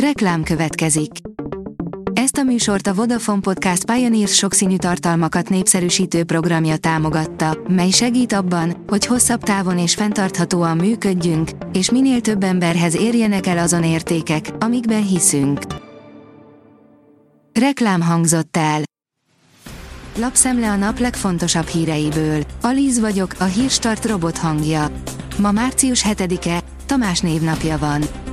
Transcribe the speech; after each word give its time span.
Reklám 0.00 0.42
következik. 0.42 1.10
Ezt 2.12 2.36
a 2.36 2.42
műsort 2.42 2.86
a 2.86 2.94
Vodafone 2.94 3.40
Podcast 3.40 3.84
Pioneers 3.84 4.34
sokszínű 4.34 4.76
tartalmakat 4.76 5.48
népszerűsítő 5.48 6.24
programja 6.24 6.76
támogatta, 6.76 7.58
mely 7.68 7.90
segít 7.90 8.32
abban, 8.32 8.84
hogy 8.86 9.06
hosszabb 9.06 9.42
távon 9.42 9.78
és 9.78 9.94
fenntarthatóan 9.94 10.76
működjünk, 10.76 11.50
és 11.72 11.90
minél 11.90 12.20
több 12.20 12.42
emberhez 12.42 12.96
érjenek 12.96 13.46
el 13.46 13.58
azon 13.58 13.84
értékek, 13.84 14.50
amikben 14.58 15.06
hiszünk. 15.06 15.60
Reklám 17.52 18.00
hangzott 18.00 18.56
el. 18.56 18.82
Lapszemle 20.18 20.70
a 20.70 20.76
nap 20.76 20.98
legfontosabb 20.98 21.66
híreiből. 21.66 22.42
Alíz 22.60 23.00
vagyok, 23.00 23.34
a 23.38 23.44
hírstart 23.44 24.04
robot 24.04 24.38
hangja. 24.38 24.90
Ma 25.38 25.52
március 25.52 26.04
7-e, 26.08 26.62
Tamás 26.86 27.20
névnapja 27.20 27.78
van. 27.78 28.25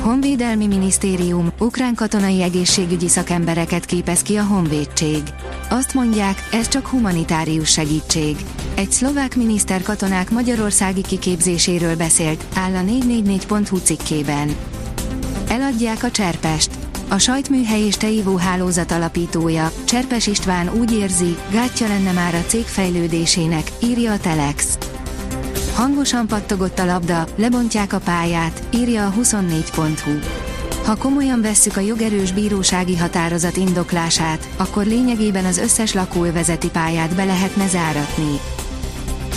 Honvédelmi 0.00 0.66
Minisztérium, 0.66 1.52
ukrán 1.58 1.94
katonai 1.94 2.42
egészségügyi 2.42 3.08
szakembereket 3.08 3.84
képez 3.84 4.22
ki 4.22 4.36
a 4.36 4.42
honvédség. 4.42 5.22
Azt 5.70 5.94
mondják, 5.94 6.48
ez 6.52 6.68
csak 6.68 6.86
humanitárius 6.86 7.70
segítség. 7.70 8.36
Egy 8.74 8.90
szlovák 8.90 9.36
miniszter 9.36 9.82
katonák 9.82 10.30
magyarországi 10.30 11.02
kiképzéséről 11.02 11.96
beszélt, 11.96 12.44
áll 12.54 12.74
a 12.74 12.80
444.hu 12.80 13.76
cikkében. 13.76 14.56
Eladják 15.48 16.02
a 16.02 16.10
cserpest. 16.10 16.70
A 17.08 17.18
sajtműhely 17.18 17.86
és 17.86 17.96
teívó 17.96 18.36
hálózat 18.36 18.92
alapítója, 18.92 19.72
Cserpes 19.84 20.26
István 20.26 20.70
úgy 20.78 20.92
érzi, 20.92 21.36
gátja 21.52 21.86
lenne 21.86 22.12
már 22.12 22.34
a 22.34 22.44
cég 22.46 22.64
fejlődésének, 22.64 23.72
írja 23.82 24.12
a 24.12 24.18
Telex. 24.18 24.78
Hangosan 25.78 26.26
pattogott 26.26 26.78
a 26.78 26.84
labda, 26.84 27.26
lebontják 27.36 27.92
a 27.92 27.98
pályát, 27.98 28.62
írja 28.74 29.06
a 29.06 29.12
24.hu. 29.12 30.18
Ha 30.84 30.96
komolyan 30.96 31.40
vesszük 31.40 31.76
a 31.76 31.80
jogerős 31.80 32.32
bírósági 32.32 32.96
határozat 32.96 33.56
indoklását, 33.56 34.48
akkor 34.56 34.84
lényegében 34.84 35.44
az 35.44 35.58
összes 35.58 35.92
lakóövezeti 35.92 36.70
pályát 36.70 37.14
be 37.14 37.24
lehetne 37.24 37.66
záratni. 37.68 38.38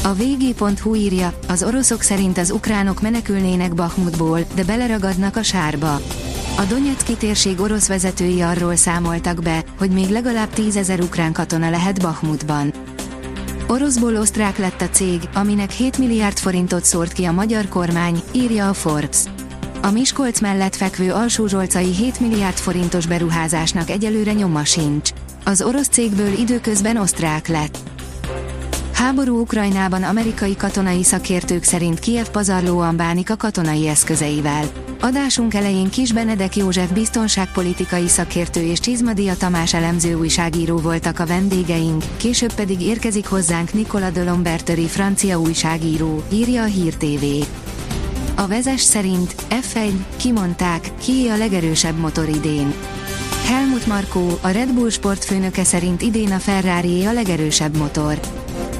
A 0.03 0.13
vg.hu 0.13 0.95
írja, 0.95 1.33
az 1.47 1.63
oroszok 1.63 2.01
szerint 2.01 2.37
az 2.37 2.51
ukránok 2.51 3.01
menekülnének 3.01 3.73
Bakhmutból, 3.73 4.39
de 4.55 4.63
beleragadnak 4.63 5.35
a 5.35 5.43
sárba. 5.43 5.93
A 6.57 6.63
Donetszki 6.69 7.13
térség 7.15 7.59
orosz 7.59 7.87
vezetői 7.87 8.41
arról 8.41 8.75
számoltak 8.75 9.41
be, 9.41 9.63
hogy 9.77 9.89
még 9.89 10.09
legalább 10.09 10.49
tízezer 10.49 10.99
ukrán 10.99 11.33
katona 11.33 11.69
lehet 11.69 12.01
Bakhmutban. 12.01 12.73
Oroszból 13.71 14.17
osztrák 14.17 14.57
lett 14.57 14.81
a 14.81 14.89
cég, 14.89 15.21
aminek 15.33 15.71
7 15.71 15.97
milliárd 15.97 16.37
forintot 16.37 16.83
szórt 16.83 17.13
ki 17.13 17.25
a 17.25 17.31
magyar 17.31 17.67
kormány, 17.67 18.21
írja 18.31 18.69
a 18.69 18.73
Forbes. 18.73 19.17
A 19.81 19.91
Miskolc 19.91 20.39
mellett 20.39 20.75
fekvő 20.75 21.11
alsózsolcai 21.11 21.91
7 21.91 22.19
milliárd 22.19 22.57
forintos 22.57 23.05
beruházásnak 23.05 23.89
egyelőre 23.89 24.33
nyoma 24.33 24.63
sincs. 24.65 25.09
Az 25.45 25.61
orosz 25.61 25.87
cégből 25.87 26.31
időközben 26.31 26.97
osztrák 26.97 27.47
lett. 27.47 27.77
Háború 28.93 29.39
Ukrajnában 29.39 30.03
amerikai 30.03 30.55
katonai 30.55 31.03
szakértők 31.03 31.63
szerint 31.63 31.99
Kiev 31.99 32.27
pazarlóan 32.27 32.95
bánik 32.95 33.29
a 33.29 33.35
katonai 33.35 33.87
eszközeivel. 33.87 34.65
Adásunk 35.03 35.53
elején 35.53 35.89
Kis 35.89 36.11
Benedek 36.11 36.55
József 36.55 36.91
biztonságpolitikai 36.91 38.07
szakértő 38.07 38.61
és 38.61 38.79
Csizmadia 38.79 39.35
Tamás 39.35 39.73
elemző 39.73 40.13
újságíró 40.13 40.77
voltak 40.77 41.19
a 41.19 41.25
vendégeink, 41.25 42.03
később 42.17 42.53
pedig 42.53 42.81
érkezik 42.81 43.27
hozzánk 43.27 43.73
Nicola 43.73 44.09
de 44.09 44.23
Lombertori 44.23 44.87
francia 44.87 45.39
újságíró, 45.39 46.23
írja 46.31 46.61
a 46.61 46.65
Hír 46.65 46.95
TV. 46.95 47.25
A 48.35 48.47
vezes 48.47 48.81
szerint 48.81 49.35
F1, 49.49 49.91
kimondták, 50.17 50.91
kié 50.97 51.27
a 51.27 51.37
legerősebb 51.37 51.97
motor 51.97 52.29
idén. 52.29 52.73
Helmut 53.45 53.87
Markó, 53.87 54.39
a 54.41 54.49
Red 54.49 54.73
Bull 54.73 54.89
sportfőnöke 54.89 55.63
szerint 55.63 56.01
idén 56.01 56.31
a 56.31 56.39
Ferrari 56.39 57.05
a 57.05 57.13
legerősebb 57.13 57.77
motor. 57.77 58.19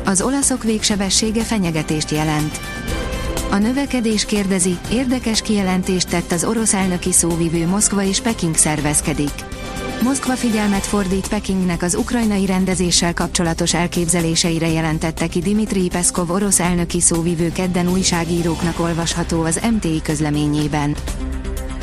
Az 0.06 0.22
olaszok 0.22 0.64
végsebessége 0.64 1.44
fenyegetést 1.44 2.12
jelent. 2.12 2.60
A 3.52 3.58
növekedés 3.58 4.26
kérdezi, 4.26 4.78
érdekes 4.92 5.42
kijelentést 5.42 6.10
tett 6.10 6.32
az 6.32 6.44
orosz 6.44 6.74
elnöki 6.74 7.12
szóvivő 7.12 7.68
Moszkva 7.68 8.04
és 8.04 8.20
Peking 8.20 8.56
szervezkedik. 8.56 9.32
Moszkva 10.04 10.34
figyelmet 10.34 10.86
fordít 10.86 11.28
Pekingnek 11.28 11.82
az 11.82 11.96
ukrajnai 11.96 12.46
rendezéssel 12.46 13.14
kapcsolatos 13.14 13.74
elképzeléseire 13.74 14.68
jelentette 14.68 15.28
ki 15.28 15.40
Dimitri 15.40 15.88
Peszkov 15.88 16.32
orosz 16.32 16.60
elnöki 16.60 17.02
szóvivő 17.02 17.52
kedden 17.52 17.90
újságíróknak 17.90 18.80
olvasható 18.80 19.42
az 19.42 19.62
MTI 19.74 20.02
közleményében. 20.04 20.96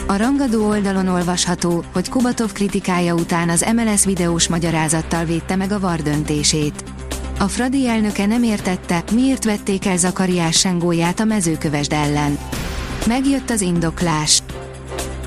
A 0.06 0.16
rangadó 0.16 0.68
oldalon 0.68 1.08
olvasható, 1.08 1.84
hogy 1.92 2.08
Kubatov 2.08 2.52
kritikája 2.52 3.14
után 3.14 3.48
az 3.48 3.66
MLS 3.74 4.04
videós 4.04 4.48
magyarázattal 4.48 5.24
védte 5.24 5.56
meg 5.56 5.72
a 5.72 5.80
VAR 5.80 6.02
döntését. 6.02 6.84
A 7.40 7.48
Fradi 7.48 7.88
elnöke 7.88 8.26
nem 8.26 8.42
értette, 8.42 9.04
miért 9.12 9.44
vették 9.44 9.86
el 9.86 9.96
Zakariás 9.96 10.58
Sengóját 10.58 11.20
a 11.20 11.24
mezőkövesd 11.24 11.92
ellen. 11.92 12.38
Megjött 13.06 13.50
az 13.50 13.60
indoklás. 13.60 14.42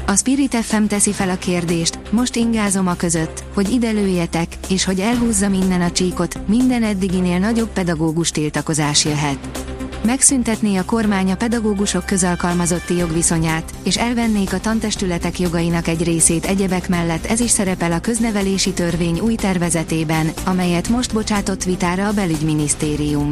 A 0.07 0.15
Spirit 0.15 0.55
FM 0.55 0.83
teszi 0.83 1.11
fel 1.11 1.29
a 1.29 1.37
kérdést, 1.37 1.99
most 2.09 2.35
ingázom 2.35 2.87
a 2.87 2.95
között, 2.95 3.43
hogy 3.53 3.69
ide 3.69 3.91
lőjetek, 3.91 4.47
és 4.69 4.83
hogy 4.83 4.99
elhúzza 4.99 5.49
minden 5.49 5.81
a 5.81 5.91
csíkot, 5.91 6.47
minden 6.47 6.83
eddiginél 6.83 7.39
nagyobb 7.39 7.69
pedagógus 7.69 8.31
tiltakozás 8.31 9.05
jöhet 9.05 9.70
megszüntetné 10.03 10.77
a 10.77 10.85
kormány 10.85 11.31
a 11.31 11.35
pedagógusok 11.35 12.05
közalkalmazotti 12.05 12.95
jogviszonyát, 12.95 13.71
és 13.83 13.97
elvennék 13.97 14.53
a 14.53 14.59
tantestületek 14.59 15.39
jogainak 15.39 15.87
egy 15.87 16.03
részét 16.03 16.45
egyebek 16.45 16.89
mellett 16.89 17.25
ez 17.25 17.39
is 17.39 17.49
szerepel 17.49 17.91
a 17.91 17.99
köznevelési 17.99 18.73
törvény 18.73 19.19
új 19.19 19.35
tervezetében, 19.35 20.31
amelyet 20.45 20.89
most 20.89 21.13
bocsátott 21.13 21.63
vitára 21.63 22.07
a 22.07 22.13
belügyminisztérium. 22.13 23.29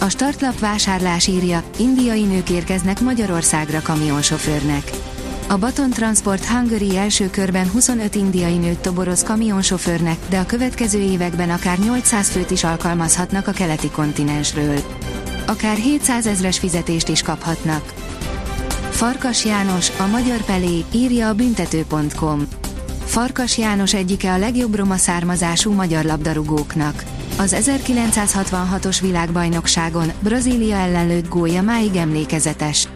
A 0.00 0.08
startlap 0.08 0.58
vásárlás 0.58 1.26
írja, 1.26 1.62
indiai 1.78 2.22
nők 2.22 2.50
érkeznek 2.50 3.00
Magyarországra 3.00 3.80
kamionsofőrnek. 3.82 4.90
A 5.48 5.58
Baton 5.58 5.90
Transport 5.90 6.44
Hungary 6.44 6.96
első 6.96 7.30
körben 7.30 7.70
25 7.70 8.14
indiai 8.14 8.56
nőt 8.56 8.78
toboroz 8.78 9.22
kamionsofőrnek, 9.22 10.16
de 10.28 10.38
a 10.38 10.46
következő 10.46 10.98
években 10.98 11.50
akár 11.50 11.78
800 11.78 12.30
főt 12.30 12.50
is 12.50 12.64
alkalmazhatnak 12.64 13.46
a 13.46 13.52
keleti 13.52 13.90
kontinensről 13.90 14.91
akár 15.46 15.76
700 15.76 16.26
ezres 16.26 16.58
fizetést 16.58 17.08
is 17.08 17.22
kaphatnak. 17.22 17.92
Farkas 18.90 19.44
János, 19.44 19.90
a 19.98 20.06
Magyar 20.06 20.44
Pelé, 20.44 20.84
írja 20.92 21.28
a 21.28 21.34
büntető.com. 21.34 22.46
Farkas 23.04 23.58
János 23.58 23.94
egyike 23.94 24.32
a 24.32 24.38
legjobb 24.38 24.74
roma 24.74 24.96
származású 24.96 25.72
magyar 25.72 26.04
labdarúgóknak. 26.04 27.04
Az 27.38 27.56
1966-os 27.58 28.98
világbajnokságon 29.00 30.12
Brazília 30.20 30.76
ellen 30.76 31.06
lőtt 31.06 31.28
gólya 31.28 31.62
máig 31.62 31.96
emlékezetes. 31.96 32.88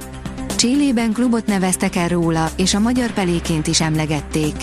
Csillében 0.56 1.12
klubot 1.12 1.46
neveztek 1.46 1.96
el 1.96 2.08
róla, 2.08 2.50
és 2.56 2.74
a 2.74 2.78
magyar 2.80 3.12
peléként 3.12 3.66
is 3.66 3.80
emlegették. 3.80 4.54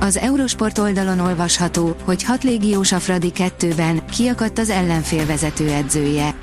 Az 0.00 0.16
Eurosport 0.16 0.78
oldalon 0.78 1.18
olvasható, 1.18 1.96
hogy 2.04 2.22
hat 2.22 2.42
légiós 2.42 2.92
a 2.92 2.98
Fradi 2.98 3.32
2-ben 3.34 4.06
kiakadt 4.06 4.58
az 4.58 4.70
ellenfél 4.70 5.26
vezetőedzője. 5.26 6.34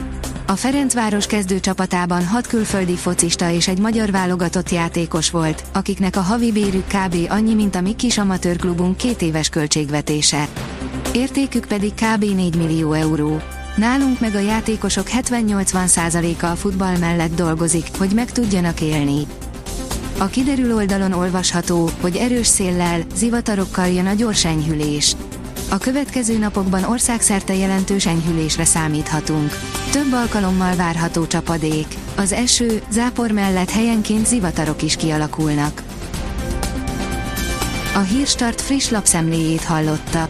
A 0.49 0.55
Ferencváros 0.55 1.25
kezdő 1.25 1.59
csapatában 1.59 2.25
hat 2.25 2.47
külföldi 2.47 2.95
focista 2.95 3.51
és 3.51 3.67
egy 3.67 3.79
magyar 3.79 4.11
válogatott 4.11 4.69
játékos 4.69 5.29
volt, 5.29 5.63
akiknek 5.73 6.15
a 6.15 6.21
havi 6.21 6.51
bérük 6.51 6.85
kb. 6.87 7.15
annyi, 7.27 7.53
mint 7.53 7.75
a 7.75 7.81
mi 7.81 7.95
kis 7.95 8.17
amatőr 8.17 8.57
klubunk 8.57 8.97
két 8.97 9.21
éves 9.21 9.49
költségvetése. 9.49 10.47
Értékük 11.13 11.65
pedig 11.65 11.93
kb. 11.93 12.23
4 12.23 12.55
millió 12.55 12.93
euró. 12.93 13.41
Nálunk 13.75 14.19
meg 14.19 14.35
a 14.35 14.39
játékosok 14.39 15.07
70-80%-a 15.09 16.45
a 16.45 16.55
futball 16.55 16.97
mellett 16.97 17.35
dolgozik, 17.35 17.88
hogy 17.97 18.11
meg 18.13 18.31
tudjanak 18.31 18.81
élni. 18.81 19.27
A 20.17 20.25
kiderül 20.25 20.75
oldalon 20.75 21.12
olvasható, 21.12 21.89
hogy 22.01 22.15
erős 22.15 22.47
széllel, 22.47 23.01
zivatarokkal 23.15 23.88
jön 23.88 24.07
a 24.07 24.13
gyors 24.13 24.45
enyhülés. 24.45 25.15
A 25.71 25.77
következő 25.77 26.38
napokban 26.38 26.83
országszerte 26.83 27.56
jelentős 27.56 28.06
enyhülésre 28.06 28.66
számíthatunk. 28.66 29.51
Több 29.92 30.13
alkalommal 30.13 30.75
várható 30.75 31.27
csapadék. 31.27 31.88
Az 32.16 32.31
eső, 32.31 32.81
zápor 32.92 33.31
mellett 33.31 33.69
helyenként 33.69 34.25
zivatarok 34.25 34.81
is 34.81 34.95
kialakulnak. 34.95 35.83
A 37.95 38.00
Hírstart 38.00 38.62
friss 38.62 38.89
lapszemléjét 38.89 39.63
hallotta. 39.63 40.30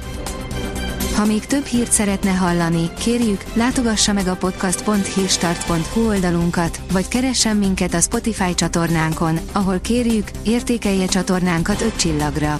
Ha 1.15 1.25
még 1.25 1.45
több 1.45 1.65
hírt 1.65 1.91
szeretne 1.91 2.31
hallani, 2.31 2.89
kérjük, 2.99 3.43
látogassa 3.53 4.13
meg 4.13 4.27
a 4.27 4.35
podcast.hírstart.hu 4.35 6.07
oldalunkat, 6.07 6.81
vagy 6.91 7.07
keressen 7.07 7.57
minket 7.57 7.93
a 7.93 7.99
Spotify 7.99 8.53
csatornánkon, 8.53 9.39
ahol 9.51 9.79
kérjük, 9.79 10.31
értékelje 10.43 11.05
csatornánkat 11.05 11.81
5 11.81 11.95
csillagra. 11.95 12.59